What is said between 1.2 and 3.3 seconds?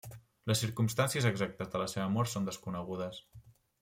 exactes de la seva mort són desconegudes.